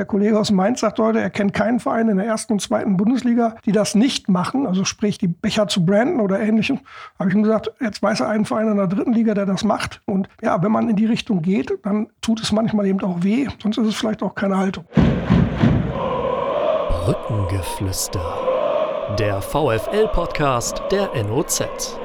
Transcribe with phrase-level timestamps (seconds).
[0.00, 2.96] Der Kollege aus Mainz sagt heute, er kennt keinen Verein in der ersten und zweiten
[2.96, 6.80] Bundesliga, die das nicht machen, also sprich die Becher zu branden oder ähnlichem.
[7.18, 9.62] Habe ich ihm gesagt, jetzt weiß er einen Verein in der dritten Liga, der das
[9.62, 10.00] macht.
[10.06, 13.46] Und ja, wenn man in die Richtung geht, dann tut es manchmal eben auch weh,
[13.62, 14.86] sonst ist es vielleicht auch keine Haltung.
[17.04, 18.24] Brückengeflüster.
[19.18, 22.00] Der VFL-Podcast der NOZ.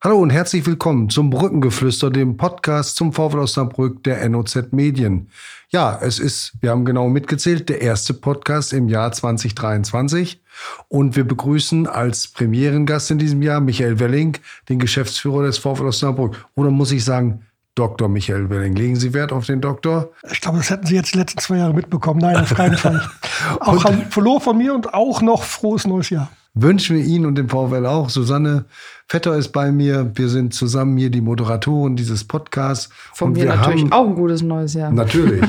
[0.00, 5.28] Hallo und herzlich willkommen zum Brückengeflüster, dem Podcast zum VfL Osnabrück der NOZ Medien.
[5.70, 10.40] Ja, es ist, wir haben genau mitgezählt, der erste Podcast im Jahr 2023.
[10.86, 14.38] Und wir begrüßen als Premierengast in diesem Jahr Michael Welling,
[14.68, 16.46] den Geschäftsführer des VfL Osnabrück.
[16.54, 17.44] Oder muss ich sagen,
[17.74, 18.08] Dr.
[18.08, 18.76] Michael Welling.
[18.76, 20.10] Legen Sie Wert auf den Doktor?
[20.30, 22.20] Ich glaube, das hätten Sie jetzt die letzten zwei Jahre mitbekommen.
[22.20, 23.04] Nein, auf keinen Fall.
[23.60, 26.30] auch ein Verlor von mir und auch noch frohes neues Jahr.
[26.62, 28.10] Wünschen wir Ihnen und dem VfL auch.
[28.10, 28.64] Susanne
[29.08, 30.12] Vetter ist bei mir.
[30.14, 32.90] Wir sind zusammen hier die Moderatoren dieses Podcasts.
[33.14, 34.90] Von und mir wir natürlich haben, auch ein gutes neues Jahr.
[34.90, 35.44] Natürlich.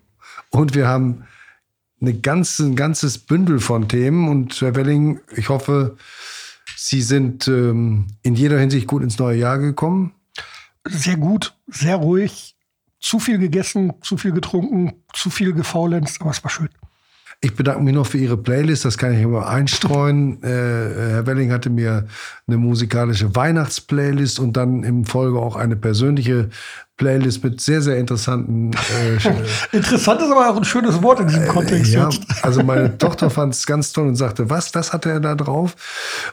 [0.50, 1.24] und wir haben
[2.00, 4.28] eine ganze, ein ganzes Bündel von Themen.
[4.28, 5.96] Und Herr Welling, ich hoffe,
[6.76, 10.12] Sie sind ähm, in jeder Hinsicht gut ins neue Jahr gekommen
[10.88, 12.56] sehr gut, sehr ruhig,
[13.00, 16.68] zu viel gegessen, zu viel getrunken, zu viel gefaulenzt, aber es war schön.
[17.44, 20.40] Ich bedanke mich noch für Ihre Playlist, das kann ich immer einstreuen.
[20.44, 22.06] äh, Herr Welling hatte mir
[22.46, 26.50] eine musikalische Weihnachtsplaylist und dann im Folge auch eine persönliche
[26.96, 28.70] Playlist mit sehr, sehr interessanten.
[28.72, 29.16] Äh,
[29.76, 31.92] Interessant ist aber auch ein schönes Wort in diesem Kontext.
[31.92, 32.10] Äh, ja,
[32.42, 35.74] also meine Tochter fand es ganz toll und sagte, was, das hatte er da drauf?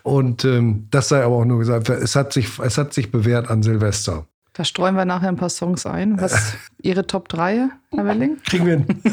[0.03, 3.49] Und ähm, das sei aber auch nur gesagt, es hat sich, es hat sich bewährt
[3.49, 4.27] an Silvester.
[4.59, 6.19] Da streuen wir nachher ein paar Songs ein.
[6.19, 8.39] Was Ihre Top 3, Herr Welling?
[8.43, 8.87] Kriegen wir hin.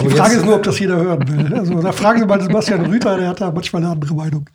[0.00, 1.54] Die Frage ist nur, ob das jeder hören will.
[1.54, 4.50] Also da fragen Sie mal Sebastian Rüther, der hat da manchmal eine andere Meinung.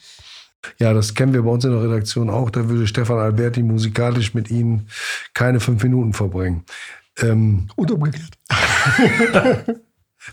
[0.78, 2.50] Ja, das kennen wir bei uns in der Redaktion auch.
[2.50, 4.89] Da würde Stefan Alberti musikalisch mit Ihnen
[5.34, 6.66] keine fünf Minuten verbringen.
[7.22, 8.33] Ähm Und umgekehrt.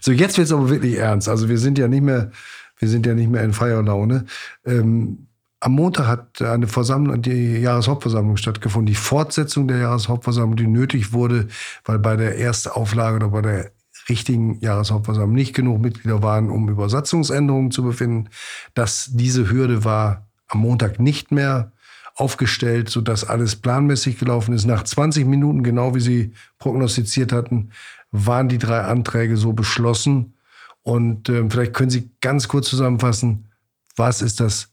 [0.00, 1.28] so, jetzt wird es aber wirklich ernst.
[1.28, 2.32] Also wir sind ja nicht mehr,
[2.76, 4.24] wir sind ja nicht mehr in Feierlaune.
[4.64, 5.28] Ähm,
[5.60, 11.48] am Montag hat eine Versammlung, die Jahreshauptversammlung stattgefunden, die Fortsetzung der Jahreshauptversammlung, die nötig wurde,
[11.84, 13.72] weil bei der ersten Auflage oder bei der
[14.08, 18.28] richtigen Jahreshauptversammlung nicht genug Mitglieder waren, um über Satzungsänderungen zu befinden.
[18.74, 21.72] Dass diese Hürde war am Montag nicht mehr
[22.14, 24.64] aufgestellt, sodass alles planmäßig gelaufen ist.
[24.66, 27.70] Nach 20 Minuten, genau wie Sie prognostiziert hatten,
[28.10, 30.34] waren die drei Anträge so beschlossen.
[30.82, 33.48] Und äh, vielleicht können Sie ganz kurz zusammenfassen,
[33.96, 34.70] was ist das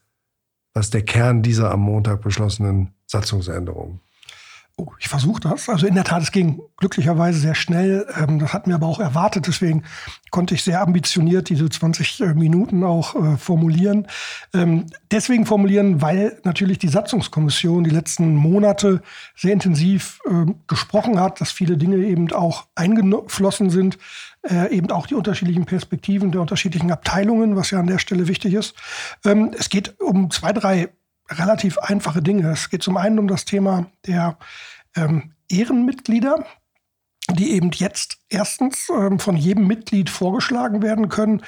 [0.73, 3.99] was der Kern dieser am Montag beschlossenen Satzungsänderung?
[4.75, 5.69] Oh, ich versuche das.
[5.69, 8.07] Also in der Tat, es ging glücklicherweise sehr schnell.
[8.19, 9.45] Ähm, das hatten wir aber auch erwartet.
[9.45, 9.83] Deswegen
[10.31, 14.07] konnte ich sehr ambitioniert diese 20 äh, Minuten auch äh, formulieren.
[14.51, 19.03] Ähm, deswegen formulieren, weil natürlich die Satzungskommission die letzten Monate
[19.35, 23.99] sehr intensiv äh, gesprochen hat, dass viele Dinge eben auch eingeflossen sind.
[24.41, 28.55] Äh, eben auch die unterschiedlichen Perspektiven der unterschiedlichen Abteilungen, was ja an der Stelle wichtig
[28.55, 28.75] ist.
[29.23, 30.89] Ähm, es geht um zwei, drei
[31.29, 32.49] relativ einfache Dinge.
[32.51, 34.37] Es geht zum einen um das Thema der
[34.95, 36.45] ähm, Ehrenmitglieder,
[37.31, 41.41] die eben jetzt erstens ähm, von jedem Mitglied vorgeschlagen werden können,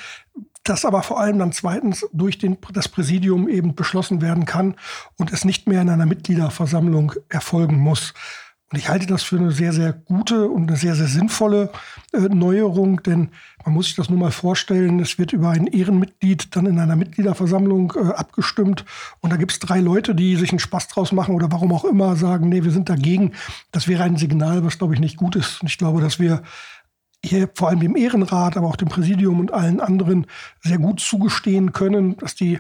[0.64, 4.76] das aber vor allem dann zweitens durch den, das Präsidium eben beschlossen werden kann
[5.16, 8.14] und es nicht mehr in einer Mitgliederversammlung erfolgen muss.
[8.72, 11.70] Und ich halte das für eine sehr, sehr gute und eine sehr, sehr sinnvolle
[12.14, 13.30] äh, Neuerung, denn
[13.64, 16.96] man muss sich das nur mal vorstellen, es wird über ein Ehrenmitglied dann in einer
[16.96, 18.84] Mitgliederversammlung äh, abgestimmt
[19.22, 21.86] und da gibt es drei Leute, die sich einen Spaß draus machen oder warum auch
[21.86, 23.34] immer sagen, nee, wir sind dagegen.
[23.72, 25.62] Das wäre ein Signal, was, glaube ich, nicht gut ist.
[25.62, 26.42] Und ich glaube, dass wir
[27.24, 30.26] hier vor allem dem Ehrenrat, aber auch dem Präsidium und allen anderen
[30.62, 32.60] sehr gut zugestehen können, dass die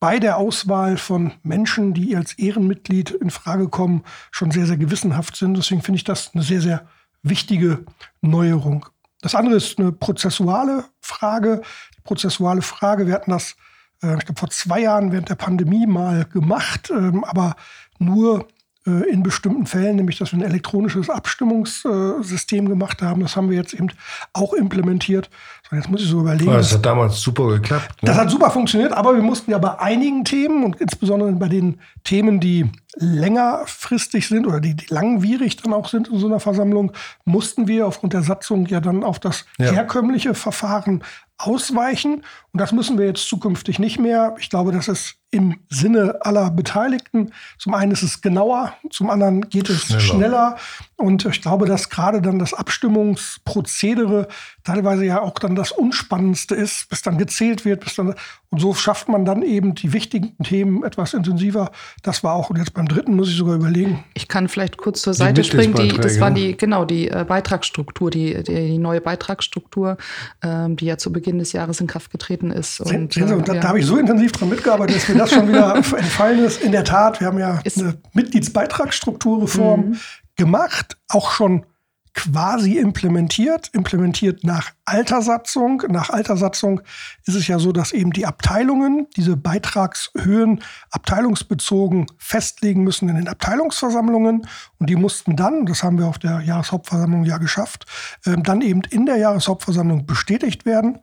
[0.00, 5.36] bei der Auswahl von Menschen, die als Ehrenmitglied in Frage kommen, schon sehr, sehr gewissenhaft
[5.36, 5.56] sind.
[5.56, 6.88] Deswegen finde ich das eine sehr, sehr
[7.22, 7.84] wichtige
[8.22, 8.86] Neuerung.
[9.20, 11.60] Das andere ist eine prozessuale Frage.
[11.96, 13.56] Die prozessuale Frage, wir hatten das,
[14.02, 17.54] äh, ich glaube, vor zwei Jahren während der Pandemie mal gemacht, ähm, aber
[17.98, 18.48] nur
[18.86, 23.20] in bestimmten Fällen, nämlich dass wir ein elektronisches Abstimmungssystem gemacht haben.
[23.20, 23.88] Das haben wir jetzt eben
[24.32, 25.28] auch implementiert.
[25.68, 26.50] So, jetzt muss ich so überlegen.
[26.50, 28.02] Das hat damals super geklappt.
[28.02, 28.06] Ne?
[28.06, 31.78] Das hat super funktioniert, aber wir mussten ja bei einigen Themen und insbesondere bei den
[32.04, 36.92] Themen, die längerfristig sind oder die, die langwierig dann auch sind in so einer Versammlung,
[37.24, 39.70] mussten wir aufgrund der Satzung ja dann auf das ja.
[39.70, 41.04] herkömmliche Verfahren
[41.38, 42.22] ausweichen.
[42.52, 44.34] Und das müssen wir jetzt zukünftig nicht mehr.
[44.38, 47.32] Ich glaube, das ist im Sinne aller Beteiligten.
[47.58, 50.00] Zum einen ist es genauer, zum anderen geht es schneller.
[50.00, 50.56] schneller.
[50.96, 54.28] Und ich glaube, dass gerade dann das Abstimmungsprozedere
[54.64, 58.14] teilweise ja auch dann das Unspannendste ist, bis dann gezählt wird, bis dann
[58.52, 61.70] und so schafft man dann eben die wichtigen Themen etwas intensiver.
[62.02, 64.02] Das war auch jetzt Beim dritten muss ich sogar überlegen.
[64.14, 65.74] Ich kann vielleicht kurz zur Seite springen.
[65.74, 69.98] Die, das war die, genau, die äh, Beitragsstruktur, die, die, die, neue Beitragsstruktur,
[70.42, 72.80] ähm, die ja zu Beginn des Jahres in Kraft getreten ist.
[72.80, 73.60] Und, sehen Sie, und da, ja.
[73.60, 76.60] da habe ich so intensiv dran mitgearbeitet, dass mir das schon wieder entfallen ist.
[76.60, 79.96] In der Tat, wir haben ja ist eine Mitgliedsbeitragsstrukturreform mhm.
[80.34, 81.66] gemacht, auch schon
[82.14, 85.82] quasi implementiert, implementiert nach Altersatzung.
[85.88, 86.80] Nach Altersatzung
[87.26, 93.28] ist es ja so, dass eben die Abteilungen diese Beitragshöhen abteilungsbezogen festlegen müssen in den
[93.28, 94.46] Abteilungsversammlungen.
[94.78, 97.86] Und die mussten dann, das haben wir auf der Jahreshauptversammlung ja geschafft,
[98.26, 100.98] ähm, dann eben in der Jahreshauptversammlung bestätigt werden.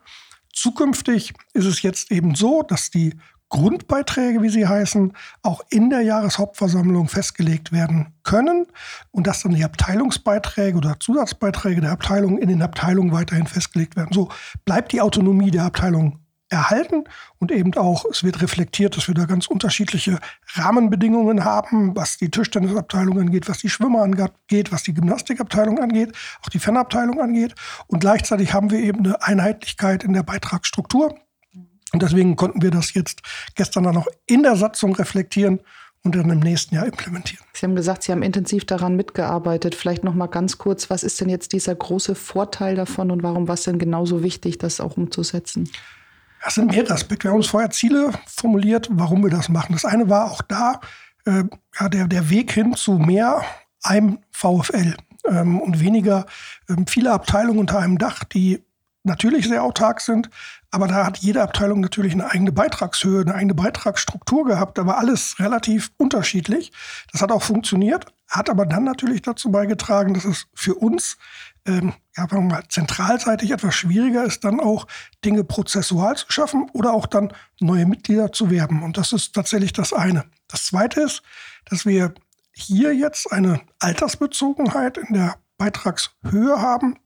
[0.54, 3.18] Zukünftig ist es jetzt eben so, dass die
[3.50, 8.66] Grundbeiträge, wie sie heißen, auch in der Jahreshauptversammlung festgelegt werden können
[9.12, 14.14] und dass dann die Abteilungsbeiträge oder Zusatzbeiträge der Abteilungen in den Abteilungen weiterhin festgelegt werden.
[14.14, 14.30] So
[14.66, 17.04] bleibt die Autonomie der Abteilung erhalten
[17.40, 20.20] und eben auch, es wird reflektiert, dass wir da ganz unterschiedliche
[20.54, 26.50] Rahmenbedingungen haben, was die Tischtennisabteilung angeht, was die Schwimmer angeht, was die Gymnastikabteilung angeht, auch
[26.50, 27.54] die Fanabteilung angeht.
[27.88, 31.16] Und gleichzeitig haben wir eben eine Einheitlichkeit in der Beitragsstruktur.
[31.94, 33.22] Und deswegen konnten wir das jetzt
[33.56, 35.62] gestern dann noch in der Satzung reflektieren
[36.04, 37.46] und dann im nächsten Jahr implementieren.
[37.54, 39.76] Sie haben gesagt, Sie haben intensiv daran mitgearbeitet.
[39.76, 43.48] Vielleicht noch mal ganz kurz, was ist denn jetzt dieser große Vorteil davon und warum
[43.48, 45.70] war es denn genauso wichtig, das auch umzusetzen?
[46.44, 47.26] Das sind mehrere Aspekte.
[47.26, 49.74] Wir haben uns vorher Ziele formuliert, warum wir das machen.
[49.74, 50.80] Das eine war auch da
[51.26, 51.44] äh,
[51.80, 53.42] ja, der, der Weg hin zu mehr
[53.84, 54.96] einem VfL
[55.28, 56.26] ähm, und weniger
[56.70, 58.64] ähm, viele Abteilungen unter einem Dach, die
[59.08, 60.30] natürlich sehr autark sind,
[60.70, 64.78] aber da hat jede Abteilung natürlich eine eigene Beitragshöhe, eine eigene Beitragsstruktur gehabt.
[64.78, 66.72] Da war alles relativ unterschiedlich.
[67.12, 71.18] Das hat auch funktioniert, hat aber dann natürlich dazu beigetragen, dass es für uns
[71.66, 74.88] ähm, ja, mal, zentralseitig etwas schwieriger ist, dann auch
[75.24, 78.84] Dinge prozessual zu schaffen oder auch dann neue Mitglieder zu werben.
[78.84, 80.26] Und das ist tatsächlich das eine.
[80.48, 81.24] Das zweite ist,
[81.70, 82.14] dass wir
[82.52, 86.98] hier jetzt eine Altersbezogenheit in der Beitragshöhe haben,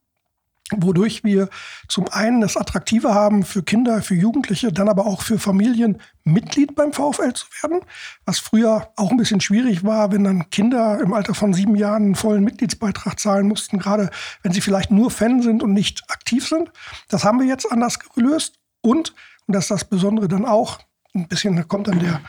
[0.77, 1.49] wodurch wir
[1.87, 6.75] zum einen es attraktiver haben für Kinder, für Jugendliche, dann aber auch für Familien Mitglied
[6.75, 7.81] beim VfL zu werden,
[8.25, 12.03] was früher auch ein bisschen schwierig war, wenn dann Kinder im Alter von sieben Jahren
[12.03, 14.09] einen vollen Mitgliedsbeitrag zahlen mussten, gerade
[14.43, 16.71] wenn sie vielleicht nur Fan sind und nicht aktiv sind.
[17.09, 19.13] Das haben wir jetzt anders gelöst und,
[19.47, 20.79] und das ist das Besondere dann auch,
[21.13, 22.21] ein bisschen, da kommt dann der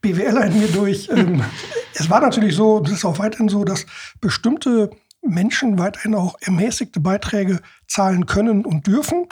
[0.00, 1.08] BWLer in mir durch.
[1.10, 1.42] Ähm,
[1.94, 3.86] es war natürlich so, das ist auch weiterhin so, dass
[4.20, 4.90] bestimmte
[5.28, 9.26] Menschen weiterhin auch ermäßigte Beiträge zahlen können und dürfen.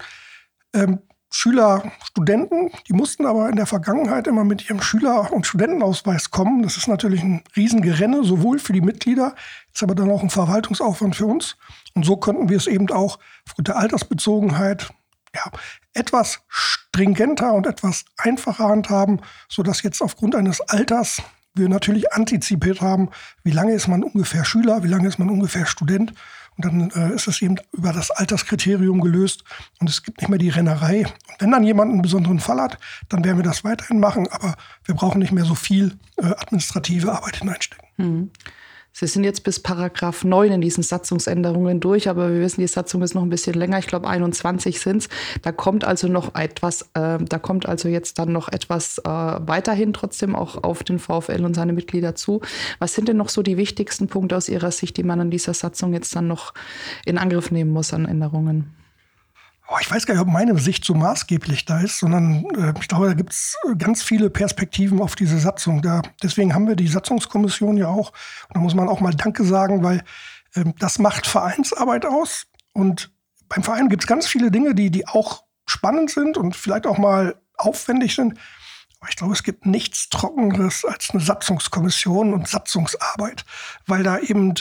[0.74, 6.30] Ähm, Schüler, Studenten, die mussten aber in der Vergangenheit immer mit ihrem Schüler- und Studentenausweis
[6.30, 6.62] kommen.
[6.62, 9.34] Das ist natürlich ein Riesengerenne, sowohl für die Mitglieder,
[9.74, 11.56] ist aber dann auch ein Verwaltungsaufwand für uns.
[11.94, 14.88] Und so könnten wir es eben auch aufgrund der Altersbezogenheit
[15.34, 15.50] ja,
[15.92, 21.20] etwas stringenter und etwas einfacher handhaben, sodass jetzt aufgrund eines Alters
[21.56, 23.10] wir natürlich antizipiert haben,
[23.44, 26.12] wie lange ist man ungefähr Schüler, wie lange ist man ungefähr Student.
[26.56, 29.44] Und dann äh, ist es eben über das Alterskriterium gelöst
[29.78, 31.00] und es gibt nicht mehr die Rennerei.
[31.00, 32.78] Und wenn dann jemand einen besonderen Fall hat,
[33.10, 37.12] dann werden wir das weiterhin machen, aber wir brauchen nicht mehr so viel äh, administrative
[37.12, 37.86] Arbeit hineinstecken.
[37.96, 38.30] Hm.
[38.98, 43.02] Sie sind jetzt bis Paragraph 9 in diesen Satzungsänderungen durch, aber wir wissen, die Satzung
[43.02, 43.78] ist noch ein bisschen länger.
[43.78, 45.08] Ich glaube, 21 sind es.
[45.42, 49.92] Da kommt also noch etwas, äh, da kommt also jetzt dann noch etwas äh, weiterhin
[49.92, 52.40] trotzdem auch auf den VfL und seine Mitglieder zu.
[52.78, 55.52] Was sind denn noch so die wichtigsten Punkte aus Ihrer Sicht, die man an dieser
[55.52, 56.54] Satzung jetzt dann noch
[57.04, 58.72] in Angriff nehmen muss an Änderungen?
[59.68, 62.88] Oh, ich weiß gar nicht, ob meine Sicht so maßgeblich da ist, sondern äh, ich
[62.88, 65.82] glaube, da gibt es ganz viele Perspektiven auf diese Satzung.
[65.82, 68.12] Da, deswegen haben wir die Satzungskommission ja auch.
[68.48, 70.02] Und da muss man auch mal Danke sagen, weil
[70.54, 72.46] äh, das macht Vereinsarbeit aus.
[72.72, 73.10] Und
[73.48, 76.98] beim Verein gibt es ganz viele Dinge, die, die auch spannend sind und vielleicht auch
[76.98, 78.38] mal aufwendig sind.
[79.00, 83.44] Aber ich glaube, es gibt nichts Trockeneres als eine Satzungskommission und Satzungsarbeit,
[83.86, 84.54] weil da eben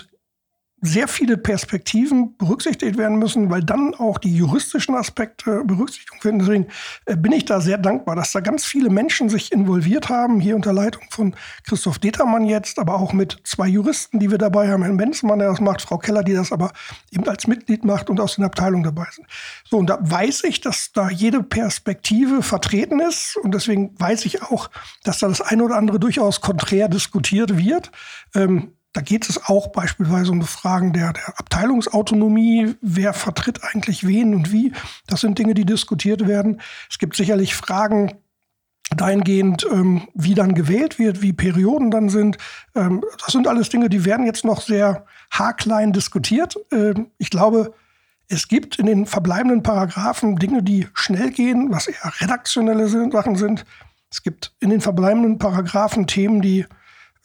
[0.86, 6.40] sehr viele Perspektiven berücksichtigt werden müssen, weil dann auch die juristischen Aspekte Berücksichtigung finden.
[6.40, 6.68] Deswegen
[7.06, 10.56] äh, bin ich da sehr dankbar, dass da ganz viele Menschen sich involviert haben, hier
[10.56, 14.84] unter Leitung von Christoph Determann jetzt, aber auch mit zwei Juristen, die wir dabei haben,
[14.84, 16.72] Herrn Benzmann, der das macht, Frau Keller, die das aber
[17.12, 19.28] eben als Mitglied macht und aus den Abteilungen dabei sind.
[19.70, 24.42] So, und da weiß ich, dass da jede Perspektive vertreten ist und deswegen weiß ich
[24.44, 24.70] auch,
[25.04, 27.92] dass da das eine oder andere durchaus konträr diskutiert wird.
[28.34, 32.76] Ähm, da geht es auch beispielsweise um Fragen der, der Abteilungsautonomie.
[32.82, 34.72] Wer vertritt eigentlich wen und wie?
[35.06, 36.62] Das sind Dinge, die diskutiert werden.
[36.90, 38.14] Es gibt sicherlich Fragen
[38.96, 42.38] dahingehend, ähm, wie dann gewählt wird, wie Perioden dann sind.
[42.74, 46.56] Ähm, das sind alles Dinge, die werden jetzt noch sehr haarklein diskutiert.
[46.72, 47.74] Ähm, ich glaube,
[48.30, 53.66] es gibt in den verbleibenden Paragraphen Dinge, die schnell gehen, was eher redaktionelle Sachen sind.
[54.10, 56.66] Es gibt in den verbleibenden Paragraphen Themen, die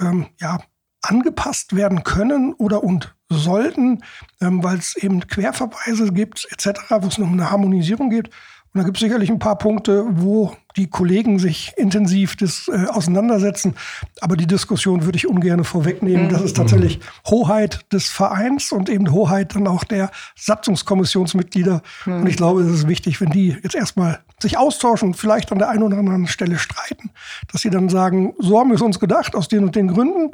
[0.00, 0.58] ähm, ja,
[1.02, 4.02] angepasst werden können oder und sollten,
[4.40, 8.30] ähm, weil es eben Querverweise gibt etc., wo es noch eine Harmonisierung gibt.
[8.72, 12.86] Und da gibt es sicherlich ein paar Punkte, wo die Kollegen sich intensiv das, äh,
[12.86, 13.74] auseinandersetzen.
[14.20, 16.28] Aber die Diskussion würde ich ungern vorwegnehmen.
[16.28, 21.82] Das ist tatsächlich Hoheit des Vereins und eben Hoheit dann auch der Satzungskommissionsmitglieder.
[22.06, 25.68] Und ich glaube, es ist wichtig, wenn die jetzt erstmal sich austauschen, vielleicht an der
[25.68, 27.10] einen oder anderen Stelle streiten,
[27.50, 30.30] dass sie dann sagen, so haben wir es uns gedacht, aus den und den Gründen,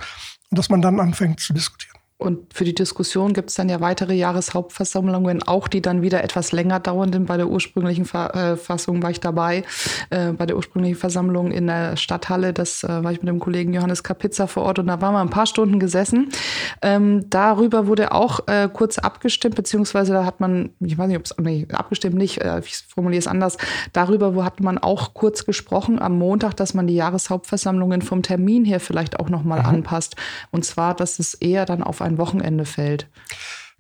[0.51, 1.99] und dass man dann anfängt zu diskutieren.
[2.19, 6.51] Und für die Diskussion gibt es dann ja weitere Jahreshauptversammlungen, auch die dann wieder etwas
[6.53, 7.11] länger dauern.
[7.11, 9.65] Denn bei der ursprünglichen äh, Fassung war ich dabei,
[10.09, 12.55] äh, bei der ursprünglichen Versammlung in der Stadthalle.
[12.55, 15.21] Das äh, war ich mit dem Kollegen Johannes Kapitzer vor Ort und da waren wir
[15.21, 16.31] ein paar Stunden gesessen.
[16.81, 21.27] Ähm, darüber wurde auch äh, kurz abgestimmt, beziehungsweise da hat man, ich weiß nicht, ob
[21.27, 23.59] es, nee, abgestimmt nicht, äh, ich formuliere es anders,
[23.93, 28.65] darüber wo hat man auch kurz gesprochen am Montag, dass man die Jahreshauptversammlungen vom Termin
[28.65, 29.67] her vielleicht auch nochmal mhm.
[29.67, 30.17] anpasst.
[30.51, 33.09] Und zwar, dass es eher dann auf ein Wochenende fällt.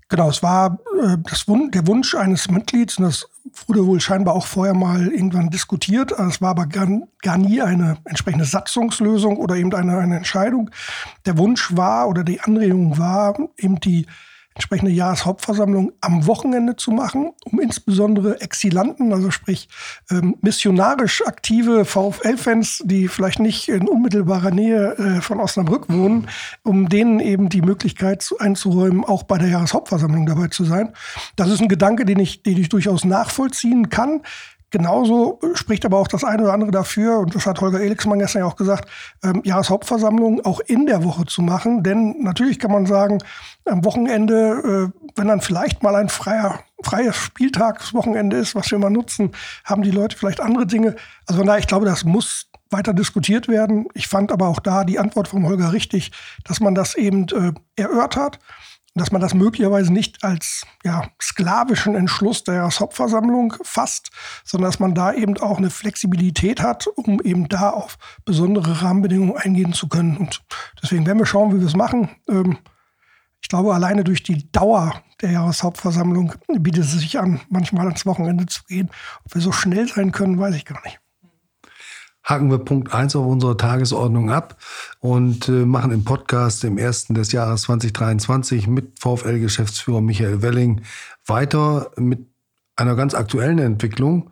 [0.08, 3.28] Genau, es war äh, das Wun der Wunsch eines Mitglieds, und das
[3.66, 6.12] wurde wohl scheinbar auch vorher mal irgendwann diskutiert.
[6.12, 6.86] Es war aber gar,
[7.22, 10.70] gar nie eine entsprechende Satzungslösung oder eben eine, eine Entscheidung.
[11.24, 14.06] Der Wunsch war oder die Anregung war, eben die
[14.56, 19.68] entsprechende Jahreshauptversammlung am Wochenende zu machen, um insbesondere Exilanten, also sprich
[20.10, 26.28] ähm, missionarisch aktive VfL-Fans, die vielleicht nicht in unmittelbarer Nähe äh, von Osnabrück wohnen,
[26.62, 30.94] um denen eben die Möglichkeit zu, einzuräumen, auch bei der Jahreshauptversammlung dabei zu sein.
[31.36, 34.22] Das ist ein Gedanke, den ich, den ich durchaus nachvollziehen kann.
[34.76, 38.40] Genauso spricht aber auch das eine oder andere dafür, und das hat Holger Elixmann gestern
[38.40, 38.86] ja auch gesagt,
[39.24, 41.82] ähm, Jahreshauptversammlung auch in der Woche zu machen.
[41.82, 43.16] Denn natürlich kann man sagen,
[43.64, 48.90] am Wochenende, äh, wenn dann vielleicht mal ein freier, freies Spieltagswochenende ist, was wir mal
[48.90, 49.32] nutzen,
[49.64, 50.94] haben die Leute vielleicht andere Dinge.
[51.24, 53.86] Also von ich glaube, das muss weiter diskutiert werden.
[53.94, 56.12] Ich fand aber auch da die Antwort von Holger richtig,
[56.44, 58.40] dass man das eben äh, erörtert
[59.00, 64.10] dass man das möglicherweise nicht als ja, sklavischen Entschluss der Hauptversammlung fasst,
[64.44, 69.36] sondern dass man da eben auch eine Flexibilität hat, um eben da auf besondere Rahmenbedingungen
[69.36, 70.16] eingehen zu können.
[70.16, 70.42] Und
[70.82, 72.10] deswegen werden wir schauen, wie wir es machen.
[72.28, 72.58] Ähm,
[73.42, 78.46] ich glaube, alleine durch die Dauer der Jahreshauptversammlung bietet es sich an, manchmal ans Wochenende
[78.46, 78.90] zu gehen.
[79.24, 80.98] Ob wir so schnell sein können, weiß ich gar nicht
[82.26, 84.56] haken wir Punkt 1 auf unserer Tagesordnung ab
[84.98, 90.82] und äh, machen im Podcast im ersten des Jahres 2023 mit VfL-Geschäftsführer Michael Welling
[91.24, 92.26] weiter mit
[92.74, 94.30] einer ganz aktuellen Entwicklung.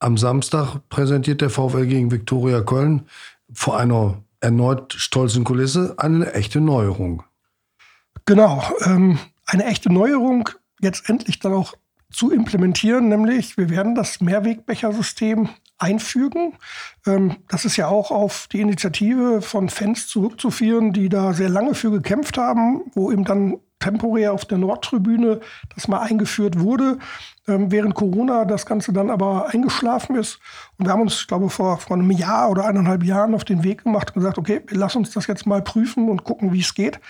[0.00, 3.06] Am Samstag präsentiert der VfL gegen Viktoria Köln
[3.52, 7.22] vor einer erneut stolzen Kulisse eine echte Neuerung.
[8.26, 10.50] Genau, ähm, eine echte Neuerung,
[10.80, 11.74] jetzt endlich dann auch
[12.10, 16.54] zu implementieren, nämlich wir werden das Mehrwegbechersystem einfügen.
[17.06, 21.74] Ähm, das ist ja auch auf die Initiative von Fans zurückzuführen, die da sehr lange
[21.74, 25.40] für gekämpft haben, wo eben dann temporär auf der Nordtribüne
[25.74, 26.98] das mal eingeführt wurde,
[27.46, 30.38] ähm, während Corona das Ganze dann aber eingeschlafen ist.
[30.78, 33.64] Und wir haben uns, ich glaube, vor, vor einem Jahr oder eineinhalb Jahren auf den
[33.64, 36.74] Weg gemacht und gesagt, okay, lassen uns das jetzt mal prüfen und gucken, wie es
[36.74, 37.00] geht.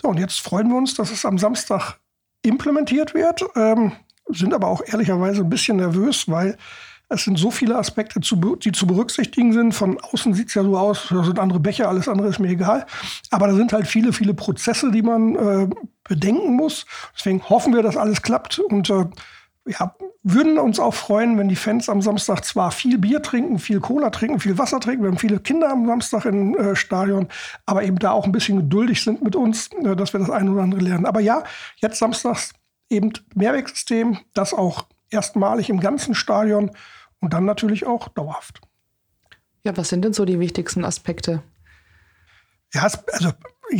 [0.00, 1.98] So, und jetzt freuen wir uns, dass es am Samstag
[2.42, 3.92] implementiert wird, ähm,
[4.28, 6.56] sind aber auch ehrlicherweise ein bisschen nervös, weil
[7.10, 9.72] es sind so viele Aspekte, die zu berücksichtigen sind.
[9.72, 12.48] Von außen sieht es ja so aus, da sind andere Becher, alles andere ist mir
[12.48, 12.86] egal.
[13.30, 15.68] Aber da sind halt viele, viele Prozesse, die man äh,
[16.04, 16.84] bedenken muss.
[17.16, 19.06] Deswegen hoffen wir, dass alles klappt und äh,
[19.66, 23.80] ja, würden uns auch freuen, wenn die Fans am Samstag zwar viel Bier trinken, viel
[23.80, 25.04] Cola trinken, viel Wasser trinken.
[25.04, 27.28] Wir haben viele Kinder am Samstag im äh, Stadion,
[27.64, 30.50] aber eben da auch ein bisschen geduldig sind mit uns, äh, dass wir das eine
[30.50, 31.06] oder andere lernen.
[31.06, 31.44] Aber ja,
[31.76, 32.52] jetzt samstags
[32.90, 36.70] eben Mehrwegsystem, das auch erstmalig im ganzen Stadion
[37.20, 38.60] und dann natürlich auch dauerhaft.
[39.64, 41.42] Ja, was sind denn so die wichtigsten Aspekte?
[42.72, 43.32] Ja, also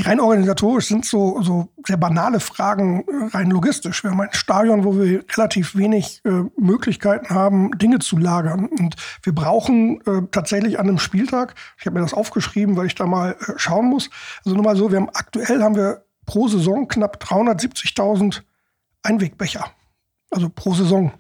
[0.05, 4.03] rein organisatorisch sind so, so sehr banale Fragen äh, rein logistisch.
[4.03, 8.67] Wir haben ein Stadion, wo wir relativ wenig äh, Möglichkeiten haben, Dinge zu lagern.
[8.67, 12.95] Und wir brauchen äh, tatsächlich an einem Spieltag, ich habe mir das aufgeschrieben, weil ich
[12.95, 14.11] da mal äh, schauen muss.
[14.45, 18.43] Also nur mal so, wir haben aktuell haben wir pro Saison knapp 370.000
[19.03, 19.65] Einwegbecher.
[20.31, 21.13] Also pro Saison.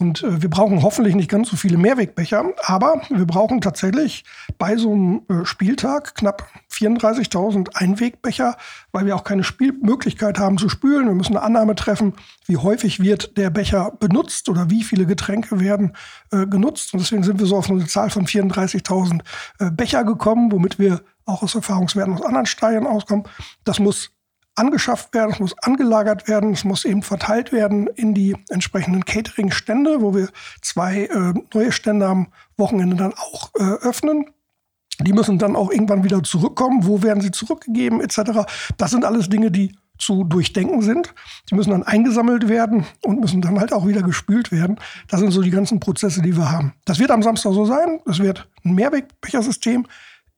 [0.00, 4.24] Und äh, wir brauchen hoffentlich nicht ganz so viele Mehrwegbecher, aber wir brauchen tatsächlich
[4.56, 8.56] bei so einem äh, Spieltag knapp 34.000 Einwegbecher,
[8.92, 11.08] weil wir auch keine Spielmöglichkeit haben zu spülen.
[11.08, 12.14] Wir müssen eine Annahme treffen,
[12.46, 15.96] wie häufig wird der Becher benutzt oder wie viele Getränke werden
[16.30, 16.94] äh, genutzt.
[16.94, 19.20] Und deswegen sind wir so auf eine Zahl von 34.000
[19.58, 23.24] äh, Becher gekommen, womit wir auch aus Erfahrungswerten aus anderen Stadien auskommen.
[23.64, 24.12] Das muss
[24.58, 30.00] angeschafft werden, es muss angelagert werden, es muss eben verteilt werden in die entsprechenden Catering-Stände,
[30.00, 30.28] wo wir
[30.62, 34.26] zwei äh, neue Stände am Wochenende dann auch äh, öffnen.
[35.00, 36.84] Die müssen dann auch irgendwann wieder zurückkommen.
[36.84, 38.46] Wo werden sie zurückgegeben, etc.
[38.76, 41.14] Das sind alles Dinge, die zu durchdenken sind.
[41.50, 44.78] Die müssen dann eingesammelt werden und müssen dann halt auch wieder gespült werden.
[45.08, 46.72] Das sind so die ganzen Prozesse, die wir haben.
[46.84, 48.00] Das wird am Samstag so sein.
[48.06, 49.86] Es wird ein Mehrwegbechersystem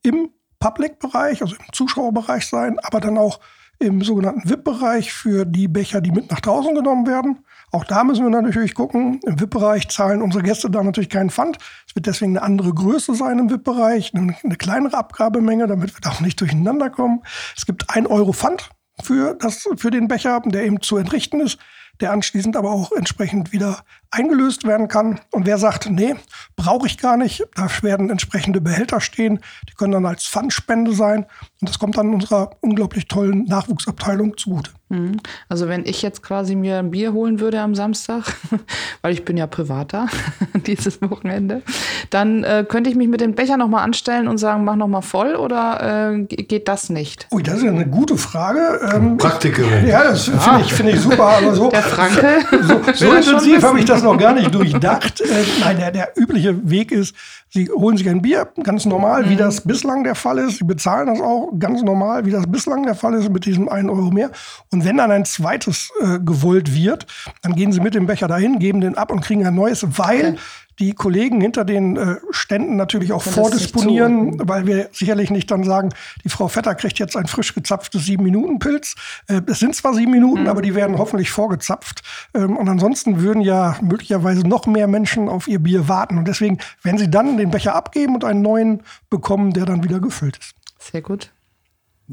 [0.03, 3.39] im Public-Bereich, also im Zuschauerbereich sein, aber dann auch
[3.81, 7.39] im sogenannten VIP-Bereich für die Becher, die mit nach draußen genommen werden.
[7.71, 9.19] Auch da müssen wir natürlich gucken.
[9.23, 11.57] Im VIP-Bereich zahlen unsere Gäste da natürlich keinen Pfand.
[11.87, 16.01] Es wird deswegen eine andere Größe sein im VIP-Bereich, eine, eine kleinere Abgabemenge, damit wir
[16.01, 17.23] da auch nicht durcheinander kommen.
[17.55, 18.69] Es gibt ein Euro Pfand
[19.01, 21.57] für, das, für den Becher, der eben zu entrichten ist,
[21.99, 25.19] der anschließend aber auch entsprechend wieder eingelöst werden kann.
[25.31, 26.15] Und wer sagt, nee,
[26.55, 31.25] brauche ich gar nicht, da werden entsprechende Behälter stehen, die können dann als Pfandspende sein.
[31.61, 34.71] Und das kommt dann unserer unglaublich tollen Nachwuchsabteilung zugute.
[34.89, 35.17] Mhm.
[35.47, 38.23] Also wenn ich jetzt quasi mir ein Bier holen würde am Samstag,
[39.03, 40.07] weil ich bin ja privater
[40.65, 41.61] dieses Wochenende,
[42.09, 45.35] dann äh, könnte ich mich mit dem Becher nochmal anstellen und sagen, mach nochmal voll
[45.35, 47.27] oder äh, geht das nicht?
[47.31, 48.79] Ui, das ist ja eine gute Frage.
[48.95, 49.87] Ähm, Praktikerin.
[49.87, 51.27] Ja, das finde ich, find ich super.
[51.27, 52.39] Aber so, Der Franke.
[52.63, 55.21] so, so intensiv habe ich das noch gar nicht durchdacht.
[55.21, 57.15] Äh, nein, der, der übliche Weg ist,
[57.53, 60.59] Sie holen sich ein Bier, ganz normal, wie das bislang der Fall ist.
[60.59, 63.89] Sie bezahlen das auch ganz normal, wie das bislang der Fall ist, mit diesem einen
[63.89, 64.31] Euro mehr.
[64.71, 67.07] Und wenn dann ein zweites äh, gewollt wird,
[67.41, 70.37] dann gehen Sie mit dem Becher dahin, geben den ab und kriegen ein neues, weil
[70.81, 75.89] die Kollegen hinter den äh, Ständen natürlich auch vordisponieren, weil wir sicherlich nicht dann sagen,
[76.23, 78.95] die Frau Vetter kriegt jetzt ein frisch gezapftes Sieben-Minuten-Pilz.
[79.27, 82.01] Äh, es sind zwar sieben Minuten, aber die werden hoffentlich vorgezapft.
[82.33, 86.17] Ähm, und ansonsten würden ja möglicherweise noch mehr Menschen auf ihr Bier warten.
[86.17, 89.99] Und deswegen, wenn sie dann den Becher abgeben und einen neuen bekommen, der dann wieder
[89.99, 90.55] gefüllt ist.
[90.79, 91.31] Sehr gut.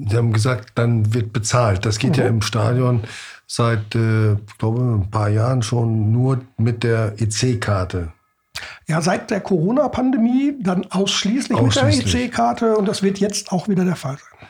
[0.06, 1.84] Sie haben gesagt, dann wird bezahlt.
[1.84, 3.02] Das geht ja im Stadion
[3.46, 8.12] seit, äh, ich glaube, ein paar Jahren schon nur mit der EC-Karte.
[8.86, 12.04] Ja, seit der Corona-Pandemie dann ausschließlich, Ausschließlich.
[12.04, 14.48] mit der EC-Karte und das wird jetzt auch wieder der Fall sein.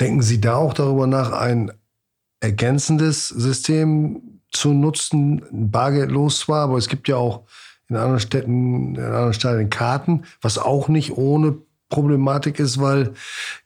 [0.00, 1.70] Denken Sie da auch darüber nach, ein
[2.40, 7.42] ergänzendes System zu nutzen, bargeldlos zwar, aber es gibt ja auch
[7.88, 11.56] in anderen Städten, in anderen Stadien Karten, was auch nicht ohne
[11.88, 13.12] Problematik ist, weil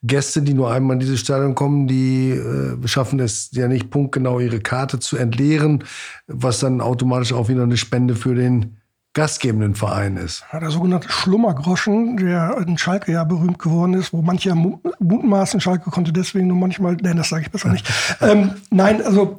[0.03, 4.41] Gäste, die nur einmal in dieses Stadion kommen, die äh, schaffen es ja nicht punktgenau
[4.41, 5.85] ihre Karte zu entleeren,
[6.27, 8.77] was dann automatisch auch wieder eine Spende für den
[9.15, 10.45] gastgebenden Verein ist.
[10.53, 15.61] Ja, der sogenannte Schlummergroschen, der in Schalke ja berühmt geworden ist, wo manche mu- mutmaßen,
[15.61, 17.89] Schalke konnte deswegen nur manchmal, nein, das sage ich besser nicht.
[18.21, 19.39] ähm, nein, also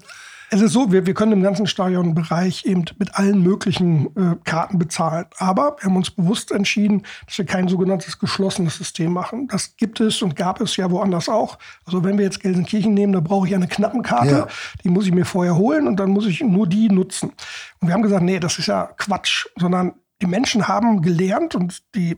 [0.51, 4.79] es ist so, wir, wir können im ganzen Stadionbereich eben mit allen möglichen äh, Karten
[4.79, 5.25] bezahlen.
[5.37, 9.47] Aber wir haben uns bewusst entschieden, dass wir kein sogenanntes geschlossenes System machen.
[9.47, 11.59] Das gibt es und gab es ja woanders auch.
[11.85, 14.31] Also wenn wir jetzt Gelsenkirchen nehmen, da brauche ich eine Knappenkarte.
[14.31, 14.47] Ja.
[14.83, 17.31] Die muss ich mir vorher holen und dann muss ich nur die nutzen.
[17.79, 21.83] Und wir haben gesagt, nee, das ist ja Quatsch, sondern die Menschen haben gelernt und
[21.95, 22.17] die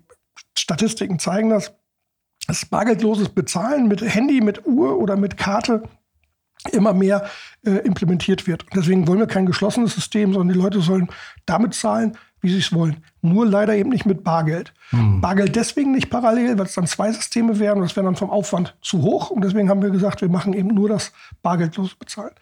[0.58, 1.74] Statistiken zeigen das,
[2.48, 5.84] dass bargeldloses Bezahlen mit Handy, mit Uhr oder mit Karte
[6.72, 7.26] immer mehr
[7.66, 8.64] äh, implementiert wird.
[8.64, 11.10] Und deswegen wollen wir kein geschlossenes System, sondern die Leute sollen
[11.46, 13.04] damit zahlen, wie sie es wollen.
[13.22, 14.74] Nur leider eben nicht mit Bargeld.
[15.22, 18.30] Bargeld deswegen nicht parallel, weil es dann zwei Systeme wären und das wäre dann vom
[18.30, 19.30] Aufwand zu hoch.
[19.30, 21.12] Und deswegen haben wir gesagt, wir machen eben nur das
[21.44, 22.34] bargeldlose Bezahlen.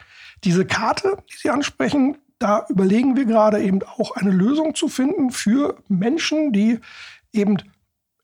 [0.44, 5.32] Diese Karte, die Sie ansprechen, da überlegen wir gerade eben auch eine Lösung zu finden
[5.32, 6.80] für Menschen, die
[7.34, 7.58] eben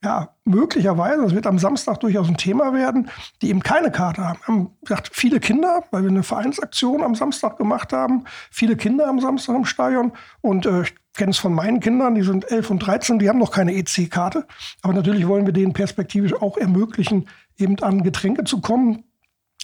[0.06, 3.10] ja, möglicherweise, das wird am Samstag durchaus ein Thema werden,
[3.42, 4.40] die eben keine Karte haben.
[4.40, 9.08] Wir haben gesagt, viele Kinder, weil wir eine Vereinsaktion am Samstag gemacht haben, viele Kinder
[9.08, 12.70] am Samstag im Stadion und äh, ich kenne es von meinen Kindern, die sind 11
[12.70, 14.46] und 13, die haben noch keine EC-Karte.
[14.84, 19.06] Aber natürlich wollen wir denen perspektivisch auch ermöglichen, eben an Getränke zu kommen.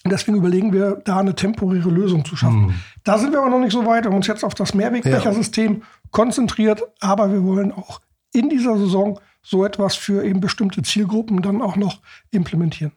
[0.04, 2.82] Und deswegen überlegen wir, da eine temporäre Lösung zu schaffen.
[3.04, 4.06] Da sind wir aber noch nicht so weit.
[4.06, 8.00] Wir haben uns jetzt auf das Mehrwegbechersystem konzentriert, aber wir wollen auch
[8.32, 12.00] in dieser Saison so etwas für eben bestimmte Zielgruppen dann auch noch
[12.32, 12.92] implementieren.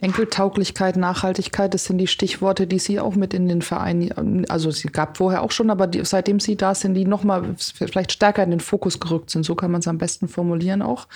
[0.00, 4.88] Enkeltauglichkeit, Nachhaltigkeit, das sind die Stichworte, die Sie auch mit in den Verein, also sie
[4.88, 8.50] gab vorher auch schon, aber die, seitdem Sie da sind, die nochmal vielleicht stärker in
[8.50, 9.44] den Fokus gerückt sind.
[9.44, 11.08] So kann man es am besten formulieren auch.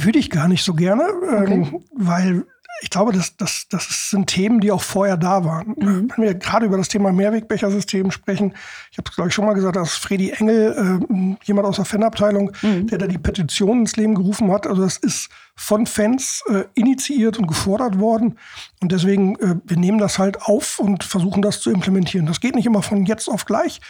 [0.00, 1.04] Würde ich gar nicht so gerne,
[1.42, 1.52] Okay.
[1.52, 2.46] ähm, weil
[2.80, 5.74] ich glaube, das, das, das sind Themen, die auch vorher da waren.
[6.16, 8.54] Wenn wir gerade über das Thema Mehrwegbechersystem sprechen,
[8.92, 11.84] ich habe es, glaube ich, schon mal gesagt, dass Freddy Engel, äh, jemand aus der
[11.84, 16.64] Fanabteilung, der da die Petition ins Leben gerufen hat, also das ist von Fans äh,
[16.74, 18.38] initiiert und gefordert worden.
[18.80, 22.26] Und deswegen, äh, wir nehmen das halt auf und versuchen das zu implementieren.
[22.26, 23.80] Das geht nicht immer von jetzt auf gleich,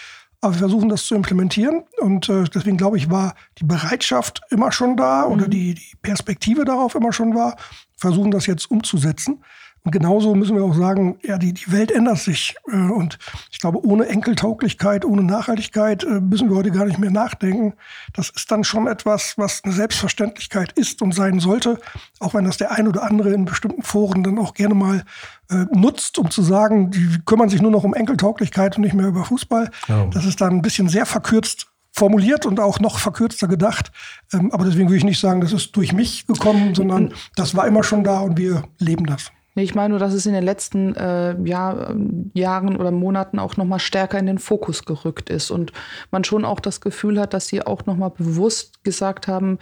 [0.41, 1.85] aber wir versuchen das zu implementieren.
[2.01, 6.65] Und äh, deswegen glaube ich, war die Bereitschaft immer schon da oder die, die Perspektive
[6.65, 7.57] darauf immer schon war.
[7.99, 9.43] Versuchen das jetzt umzusetzen.
[9.85, 12.57] Und genauso müssen wir auch sagen, ja, die, die Welt ändert sich.
[12.71, 13.19] Äh, und
[13.51, 17.75] ich glaube, ohne Enkeltauglichkeit, ohne Nachhaltigkeit äh, müssen wir heute gar nicht mehr nachdenken.
[18.13, 21.79] Das ist dann schon etwas, was eine Selbstverständlichkeit ist und sein sollte,
[22.21, 25.05] auch wenn das der ein oder andere in bestimmten Foren dann auch gerne mal
[25.51, 29.07] äh, nutzt, um zu sagen, die kümmern sich nur noch um Enkeltauglichkeit und nicht mehr
[29.07, 29.71] über Fußball.
[29.87, 30.07] Ja.
[30.07, 33.93] Das ist dann ein bisschen sehr verkürzt formuliert und auch noch verkürzter gedacht.
[34.33, 37.67] Ähm, aber deswegen würde ich nicht sagen, das ist durch mich gekommen, sondern das war
[37.67, 39.31] immer schon da und wir leben das.
[39.55, 41.95] Ich meine nur, dass es in den letzten äh, Jahr,
[42.33, 45.73] Jahren oder Monaten auch noch mal stärker in den Fokus gerückt ist und
[46.13, 49.59] man schon auch das Gefühl hat, dass sie auch noch mal bewusst gesagt haben,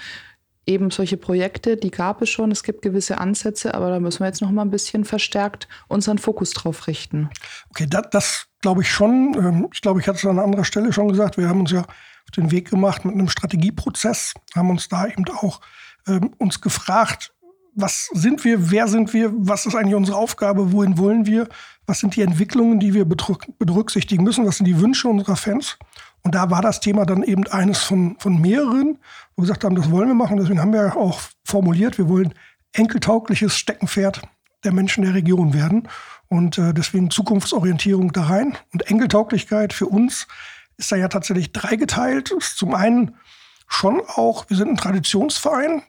[0.67, 4.27] eben solche Projekte, die gab es schon, es gibt gewisse Ansätze, aber da müssen wir
[4.27, 7.31] jetzt noch mal ein bisschen verstärkt unseren Fokus drauf richten.
[7.71, 9.35] Okay, das, das glaube ich schon.
[9.39, 11.87] Ähm, ich glaube, ich hatte es an anderer Stelle schon gesagt, wir haben uns ja
[12.27, 15.61] auf den Weg gemacht mit einem Strategieprozess, haben uns da eben auch
[16.07, 17.33] ähm, uns gefragt,
[17.77, 21.47] was sind wir, wer sind wir, was ist eigentlich unsere Aufgabe, wohin wollen wir,
[21.87, 25.79] was sind die Entwicklungen, die wir berücksichtigen müssen, was sind die Wünsche unserer Fans.
[26.23, 28.99] Und da war das Thema dann eben eines von, von mehreren,
[29.37, 30.39] wo wir gesagt haben, das wollen wir machen.
[30.39, 32.35] Deswegen haben wir auch formuliert, wir wollen
[32.73, 34.23] enkeltaugliches Steckenpferd
[34.65, 35.89] der Menschen der Region werden.
[36.29, 38.57] Und äh, deswegen Zukunftsorientierung da rein.
[38.73, 40.27] Und Enkeltauglichkeit für uns
[40.77, 42.35] ist da ja tatsächlich dreigeteilt.
[42.41, 43.17] Zum einen
[43.69, 45.83] schon auch, wir sind ein Traditionsverein,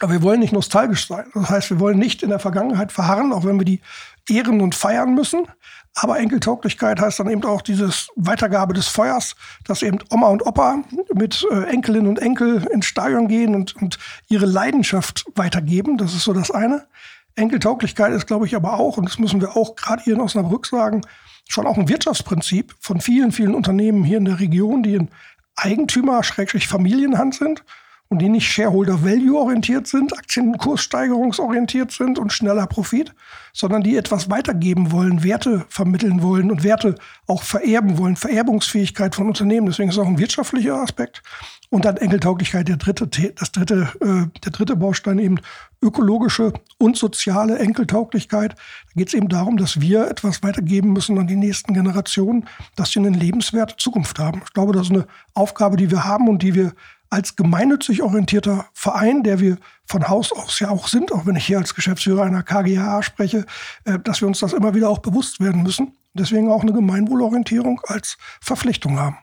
[0.00, 1.26] aber wir wollen nicht nostalgisch sein.
[1.34, 3.80] Das heißt, wir wollen nicht in der Vergangenheit verharren, auch wenn wir die
[4.28, 5.46] ehren und feiern müssen.
[5.94, 10.82] Aber Enkeltauglichkeit heißt dann eben auch dieses Weitergabe des Feuers, dass eben Oma und Opa
[11.12, 15.98] mit äh, Enkelinnen und Enkel ins Stadion gehen und, und ihre Leidenschaft weitergeben.
[15.98, 16.86] Das ist so das eine.
[17.34, 20.66] Enkeltauglichkeit ist, glaube ich, aber auch, und das müssen wir auch gerade hier in Osnabrück
[20.66, 21.02] sagen,
[21.50, 25.08] schon auch ein Wirtschaftsprinzip von vielen, vielen Unternehmen hier in der Region, die in
[25.56, 27.64] Eigentümer-Familienhand sind
[28.08, 33.14] und die nicht Shareholder-Value-orientiert sind, Aktienkurssteigerungsorientiert sind und schneller Profit,
[33.52, 36.94] sondern die etwas weitergeben wollen, Werte vermitteln wollen und Werte
[37.26, 39.66] auch vererben wollen, Vererbungsfähigkeit von Unternehmen.
[39.66, 41.22] Deswegen ist es auch ein wirtschaftlicher Aspekt.
[41.70, 45.38] Und dann Enkeltauglichkeit, der dritte, das dritte, äh, der dritte Baustein eben
[45.80, 48.54] ökologische und soziale Enkeltauglichkeit.
[48.54, 52.90] Da geht es eben darum, dass wir etwas weitergeben müssen an die nächsten Generationen, dass
[52.90, 54.42] sie eine lebenswerte Zukunft haben.
[54.44, 56.72] Ich glaube, das ist eine Aufgabe, die wir haben und die wir
[57.08, 61.46] als gemeinnützig orientierter Verein, der wir von Haus aus ja auch sind, auch wenn ich
[61.46, 63.46] hier als Geschäftsführer einer KGA spreche,
[63.84, 65.96] äh, dass wir uns das immer wieder auch bewusst werden müssen.
[66.14, 69.18] Deswegen auch eine Gemeinwohlorientierung als Verpflichtung haben.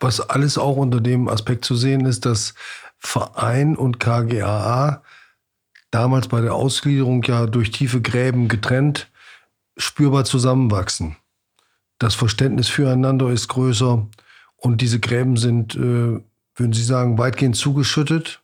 [0.00, 2.54] Was alles auch unter dem Aspekt zu sehen ist, dass
[2.98, 5.02] Verein und KGAA
[5.90, 9.10] damals bei der Ausgliederung ja durch tiefe Gräben getrennt
[9.78, 11.16] spürbar zusammenwachsen.
[11.98, 14.06] Das Verständnis füreinander ist größer
[14.56, 16.20] und diese Gräben sind äh,
[16.56, 18.40] würden Sie sagen, weitgehend zugeschüttet?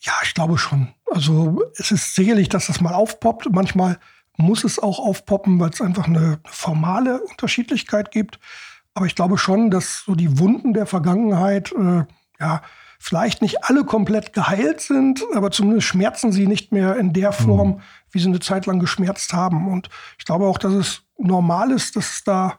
[0.00, 0.94] Ja, ich glaube schon.
[1.10, 3.48] Also es ist sicherlich, dass das mal aufpoppt.
[3.50, 3.98] Manchmal
[4.36, 8.38] muss es auch aufpoppen, weil es einfach eine formale Unterschiedlichkeit gibt.
[8.94, 12.04] Aber ich glaube schon, dass so die Wunden der Vergangenheit, äh,
[12.40, 12.62] ja,
[12.98, 17.68] vielleicht nicht alle komplett geheilt sind, aber zumindest schmerzen sie nicht mehr in der Form,
[17.68, 17.80] mhm.
[18.10, 19.68] wie sie eine Zeit lang geschmerzt haben.
[19.68, 22.58] Und ich glaube auch, dass es normal ist, dass es da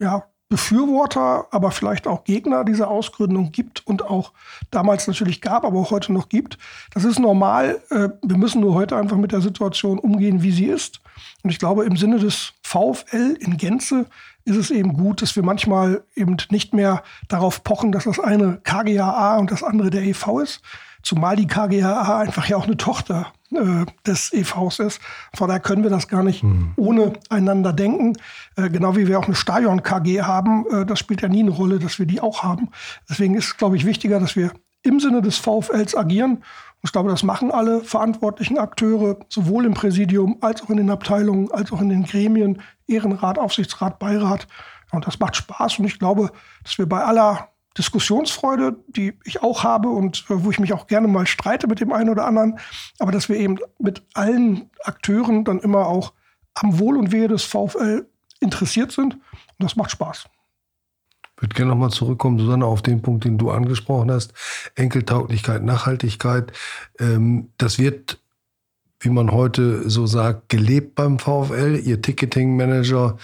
[0.00, 4.32] ja Befürworter, aber vielleicht auch Gegner dieser Ausgründung gibt und auch
[4.70, 6.56] damals natürlich gab, aber auch heute noch gibt.
[6.94, 7.82] Das ist normal.
[7.90, 11.00] Äh, wir müssen nur heute einfach mit der Situation umgehen, wie sie ist.
[11.42, 14.06] Und ich glaube, im Sinne des VfL in Gänze
[14.46, 18.60] ist es eben gut, dass wir manchmal eben nicht mehr darauf pochen, dass das eine
[18.62, 20.62] KGAA und das andere der EV ist.
[21.02, 25.00] Zumal die KGAA einfach ja auch eine Tochter äh, des EVs ist.
[25.34, 26.72] Von daher können wir das gar nicht mhm.
[26.76, 28.14] ohne einander denken.
[28.56, 30.64] Äh, genau wie wir auch eine Stadion-KG haben.
[30.70, 32.68] Äh, das spielt ja nie eine Rolle, dass wir die auch haben.
[33.08, 36.42] Deswegen ist es, glaube ich, wichtiger, dass wir im Sinne des VfLs agieren.
[36.86, 41.50] Ich glaube, das machen alle verantwortlichen Akteure, sowohl im Präsidium als auch in den Abteilungen,
[41.50, 44.46] als auch in den Gremien, Ehrenrat, Aufsichtsrat, Beirat.
[44.92, 45.80] Und das macht Spaß.
[45.80, 46.30] Und ich glaube,
[46.62, 50.86] dass wir bei aller Diskussionsfreude, die ich auch habe und äh, wo ich mich auch
[50.86, 52.60] gerne mal streite mit dem einen oder anderen,
[53.00, 56.12] aber dass wir eben mit allen Akteuren dann immer auch
[56.54, 59.22] am Wohl und Wehe des VfL interessiert sind und
[59.58, 60.26] das macht Spaß.
[61.38, 64.32] Würde gerne nochmal zurückkommen, Susanne, auf den Punkt, den du angesprochen hast.
[64.74, 66.52] Enkeltauglichkeit, Nachhaltigkeit.
[66.98, 68.20] Ähm, das wird,
[69.00, 71.80] wie man heute so sagt, gelebt beim VfL.
[71.84, 73.18] Ihr Ticketing-Manager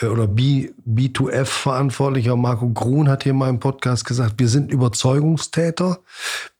[0.00, 6.00] äh, oder B, B2F-Verantwortlicher Marco Grun hat hier mal im Podcast gesagt, wir sind Überzeugungstäter.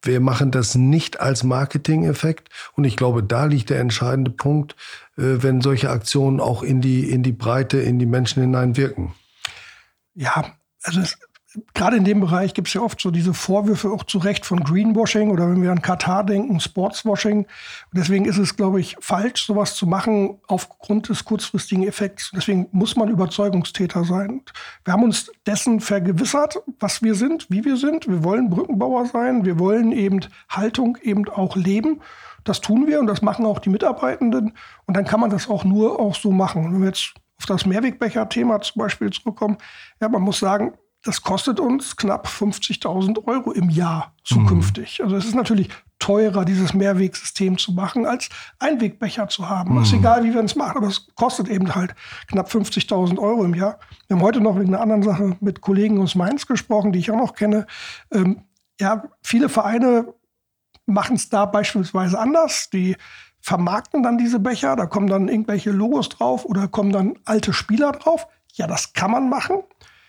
[0.00, 2.48] Wir machen das nicht als Marketing-Effekt.
[2.76, 4.74] Und ich glaube, da liegt der entscheidende Punkt,
[5.18, 9.14] äh, wenn solche Aktionen auch in die, in die Breite, in die Menschen hinein wirken.
[10.14, 11.18] Ja, also es,
[11.74, 14.64] gerade in dem Bereich gibt es ja oft so diese Vorwürfe auch zu Recht von
[14.64, 17.38] Greenwashing oder wenn wir an Katar denken, Sportswashing.
[17.38, 17.48] Und
[17.92, 22.30] deswegen ist es, glaube ich, falsch, sowas zu machen aufgrund des kurzfristigen Effekts.
[22.34, 24.42] Deswegen muss man Überzeugungstäter sein.
[24.84, 28.08] Wir haben uns dessen vergewissert, was wir sind, wie wir sind.
[28.08, 29.44] Wir wollen Brückenbauer sein.
[29.44, 32.00] Wir wollen eben Haltung eben auch leben.
[32.44, 34.52] Das tun wir und das machen auch die Mitarbeitenden.
[34.86, 36.64] Und dann kann man das auch nur auch so machen.
[36.64, 39.58] Und wenn wir jetzt auf das Mehrwegbecher-Thema zum Beispiel zurückkommen,
[40.00, 44.98] ja, man muss sagen, das kostet uns knapp 50.000 Euro im Jahr zukünftig.
[44.98, 45.04] Mhm.
[45.04, 45.68] Also es ist natürlich
[45.98, 49.74] teurer, dieses Mehrwegsystem zu machen, als Einwegbecher zu haben.
[49.74, 49.82] Mhm.
[49.82, 51.94] Ist egal, wie wir es machen, aber es kostet eben halt
[52.28, 53.78] knapp 50.000 Euro im Jahr.
[54.06, 57.10] Wir haben heute noch wegen einer anderen Sache mit Kollegen aus Mainz gesprochen, die ich
[57.10, 57.66] auch noch kenne.
[58.10, 58.44] Ähm,
[58.80, 60.14] ja, viele Vereine
[60.86, 62.70] machen es da beispielsweise anders.
[62.70, 62.96] Die
[63.44, 67.92] vermarkten dann diese Becher, da kommen dann irgendwelche Logos drauf oder kommen dann alte Spieler
[67.92, 68.26] drauf.
[68.54, 69.58] Ja, das kann man machen.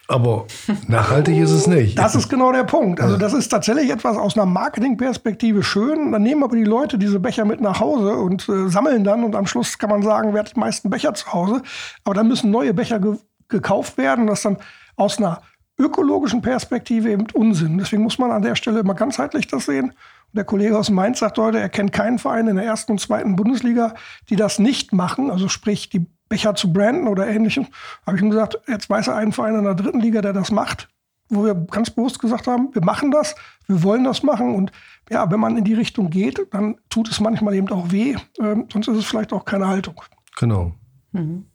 [0.08, 0.46] Aber
[0.88, 2.00] nachhaltig ist es nicht.
[2.00, 3.02] Das ist genau der Punkt.
[3.02, 6.14] Also das ist tatsächlich etwas aus einer Marketingperspektive schön.
[6.14, 9.36] Dann nehmen aber die Leute diese Becher mit nach Hause und äh, sammeln dann und
[9.36, 11.62] am Schluss kann man sagen, wer hat die meisten Becher zu Hause.
[12.06, 13.18] Aber dann müssen neue Becher ge
[13.50, 14.28] gekauft werden.
[14.28, 14.58] Das ist dann
[14.96, 15.42] aus einer
[15.78, 17.78] ökologischen Perspektive eben Unsinn.
[17.78, 19.90] Deswegen muss man an der Stelle immer ganzheitlich das sehen.
[19.90, 23.00] Und der Kollege aus Mainz sagt heute, er kennt keinen Verein in der ersten und
[23.00, 23.94] zweiten Bundesliga,
[24.30, 25.30] die das nicht machen.
[25.30, 27.68] Also sprich, die Becher zu branden oder ähnlichem,
[28.06, 30.52] habe ich ihm gesagt, jetzt weiß er einen Verein in der dritten Liga, der das
[30.52, 30.90] macht,
[31.30, 33.36] wo wir ganz bewusst gesagt haben, wir machen das,
[33.68, 34.72] wir wollen das machen und
[35.10, 38.68] ja, wenn man in die Richtung geht, dann tut es manchmal eben auch weh, ähm,
[38.74, 40.02] sonst ist es vielleicht auch keine Haltung.
[40.38, 40.74] Genau.
[41.12, 41.46] Mhm.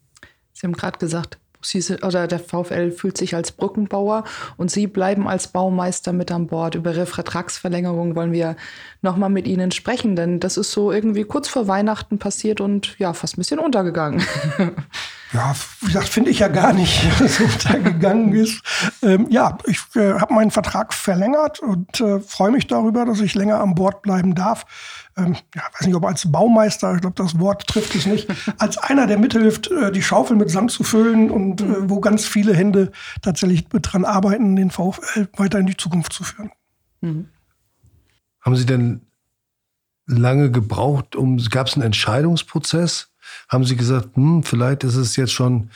[0.52, 4.24] Sie haben gerade gesagt, Sie, oder der VfL fühlt sich als Brückenbauer
[4.56, 6.74] und Sie bleiben als Baumeister mit an Bord.
[6.74, 8.56] Über Ihre Vertragsverlängerung wollen wir
[9.02, 13.12] nochmal mit Ihnen sprechen, denn das ist so irgendwie kurz vor Weihnachten passiert und ja,
[13.12, 14.22] fast ein bisschen untergegangen.
[15.32, 15.54] Ja,
[15.92, 18.62] das finde ich ja gar nicht, dass es untergegangen ist.
[19.02, 23.34] Ähm, ja, ich äh, habe meinen Vertrag verlängert und äh, freue mich darüber, dass ich
[23.34, 24.66] länger an Bord bleiben darf
[25.20, 28.78] ähm, ja, weiß nicht, ob als Baumeister, ich glaube, das Wort trifft es nicht, als
[28.78, 32.54] einer, der mithilft, äh, die Schaufel mit Sand zu füllen und äh, wo ganz viele
[32.54, 36.50] Hände tatsächlich dran arbeiten, den VfL weiter in die Zukunft zu führen.
[37.00, 37.28] Mhm.
[38.40, 39.02] Haben Sie denn
[40.06, 43.09] lange gebraucht, um, gab es einen Entscheidungsprozess?
[43.50, 45.70] Haben Sie gesagt, hm, vielleicht ist es jetzt schon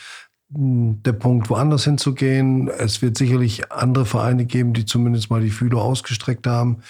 [0.55, 2.69] hm, der Punkt, woanders hinzugehen.
[2.69, 6.83] Es wird sicherlich andere Vereine geben, die zumindest mal die Fühler ausgestreckt haben.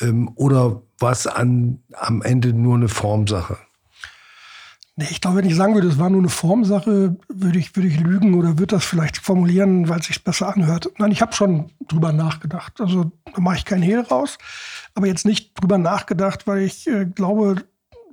[0.00, 3.58] Ähm, oder war es an, am Ende nur eine Formsache?
[4.96, 7.88] Nee, ich glaube, wenn ich sagen würde, es war nur eine Formsache, würde ich, würde
[7.88, 10.90] ich lügen oder würde das vielleicht formulieren, weil es sich besser anhört.
[10.98, 12.78] Nein, ich habe schon drüber nachgedacht.
[12.78, 14.36] Also da mache ich keinen Hehl raus.
[14.94, 17.64] Aber jetzt nicht drüber nachgedacht, weil ich äh, glaube,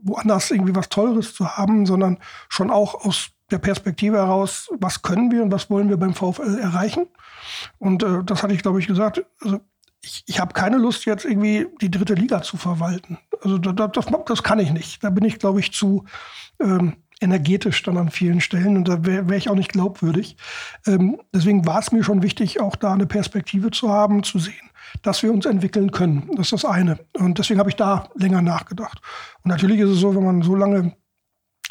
[0.04, 5.32] woanders irgendwie was Teures zu haben, sondern schon auch aus der Perspektive heraus, was können
[5.32, 7.08] wir und was wollen wir beim VfL erreichen.
[7.78, 9.26] Und äh, das hatte ich, glaube ich, gesagt.
[9.42, 9.60] Also
[10.02, 13.18] ich, ich habe keine Lust, jetzt irgendwie die dritte Liga zu verwalten.
[13.42, 15.04] Also das, das, das kann ich nicht.
[15.04, 16.06] Da bin ich, glaube ich, zu
[16.60, 20.38] ähm, energetisch dann an vielen Stellen und da wäre wär ich auch nicht glaubwürdig.
[20.86, 24.70] Ähm, deswegen war es mir schon wichtig, auch da eine Perspektive zu haben, zu sehen,
[25.02, 26.30] dass wir uns entwickeln können.
[26.36, 27.00] Das ist das eine.
[27.14, 29.02] Und deswegen habe ich da länger nachgedacht.
[29.44, 30.96] Und natürlich ist es so, wenn man so lange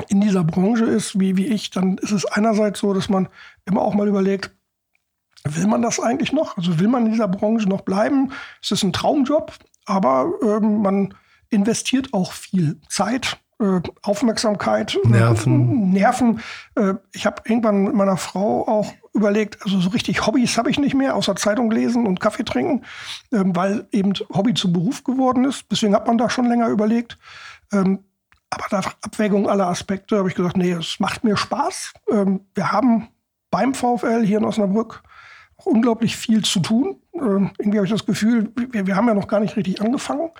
[0.08, 3.28] in dieser Branche ist wie, wie ich, dann ist es einerseits so, dass man
[3.64, 4.54] immer auch mal überlegt,
[5.44, 6.56] will man das eigentlich noch?
[6.56, 8.32] Also will man in dieser Branche noch bleiben?
[8.62, 9.52] Es ist ein Traumjob,
[9.86, 11.14] aber ähm, man
[11.50, 13.38] investiert auch viel Zeit,
[14.02, 15.92] Aufmerksamkeit, Nerven.
[15.94, 16.40] Äh, Nerven.
[16.76, 20.78] Äh, ich habe irgendwann mit meiner Frau auch überlegt, also so richtig Hobbys habe ich
[20.78, 22.84] nicht mehr, außer Zeitung lesen und Kaffee trinken,
[23.32, 25.66] ähm, weil eben Hobby zum Beruf geworden ist.
[25.70, 27.18] Deswegen hat man da schon länger überlegt.
[27.72, 28.04] Ähm,
[28.50, 31.92] aber nach Abwägung aller Aspekte habe ich gesagt, nee, es macht mir Spaß.
[32.10, 33.08] Ähm, wir haben
[33.50, 35.02] beim VfL hier in Osnabrück
[35.64, 36.96] unglaublich viel zu tun.
[37.14, 40.30] Ähm, irgendwie habe ich das Gefühl, wir, wir, haben ja noch gar nicht richtig angefangen.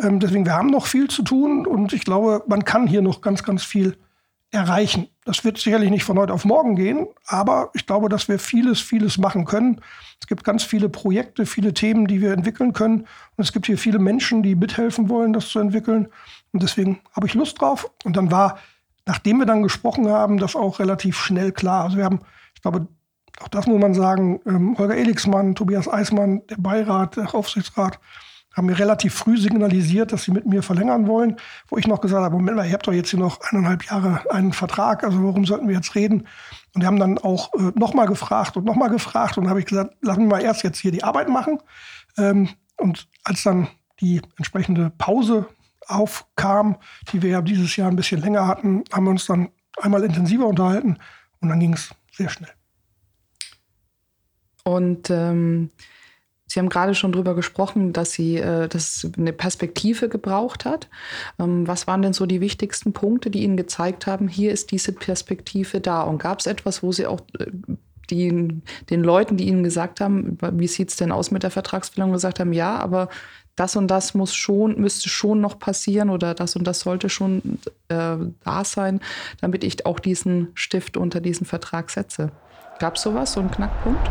[0.00, 3.20] Ähm, deswegen, wir haben noch viel zu tun und ich glaube, man kann hier noch
[3.20, 3.96] ganz, ganz viel
[4.52, 5.08] erreichen.
[5.24, 8.80] Das wird sicherlich nicht von heute auf morgen gehen, aber ich glaube, dass wir vieles,
[8.80, 9.80] vieles machen können.
[10.20, 13.00] Es gibt ganz viele Projekte, viele Themen, die wir entwickeln können.
[13.36, 16.08] Und es gibt hier viele Menschen, die mithelfen wollen, das zu entwickeln.
[16.52, 17.90] Und deswegen habe ich Lust drauf.
[18.04, 18.58] Und dann war,
[19.06, 21.84] nachdem wir dann gesprochen haben, das auch relativ schnell klar.
[21.84, 22.20] Also wir haben,
[22.54, 22.88] ich glaube,
[23.40, 27.98] auch das muss man sagen, ähm, Holger Elixmann, Tobias Eismann, der Beirat, der Aufsichtsrat,
[28.54, 31.36] haben mir relativ früh signalisiert, dass sie mit mir verlängern wollen,
[31.68, 34.22] wo ich noch gesagt habe, Moment mal, ihr habt doch jetzt hier noch eineinhalb Jahre
[34.30, 36.26] einen Vertrag, also warum sollten wir jetzt reden?
[36.74, 39.94] Und die haben dann auch äh, nochmal gefragt und nochmal gefragt und habe ich gesagt,
[40.02, 41.58] lassen wir mal erst jetzt hier die Arbeit machen.
[42.18, 43.68] Ähm, und als dann
[44.00, 45.46] die entsprechende Pause
[45.86, 46.76] aufkam,
[47.12, 49.50] die wir ja dieses Jahr ein bisschen länger hatten, haben wir uns dann
[49.80, 50.98] einmal intensiver unterhalten
[51.40, 52.50] und dann ging es sehr schnell.
[54.70, 55.70] Und ähm,
[56.50, 60.88] Sie haben gerade schon darüber gesprochen, dass sie äh, dass eine Perspektive gebraucht hat.
[61.38, 64.90] Ähm, was waren denn so die wichtigsten Punkte, die Ihnen gezeigt haben, hier ist diese
[64.90, 66.02] Perspektive da?
[66.02, 67.46] Und gab es etwas, wo Sie auch äh,
[68.10, 72.14] die, den Leuten, die Ihnen gesagt haben, wie sieht es denn aus mit der Vertragsverlängerung,
[72.14, 73.10] gesagt haben, ja, aber
[73.54, 77.60] das und das muss schon, müsste schon noch passieren oder das und das sollte schon
[77.86, 79.00] äh, da sein,
[79.40, 82.32] damit ich auch diesen Stift unter diesen Vertrag setze.
[82.80, 84.10] Gab es sowas, so einen Knackpunkt?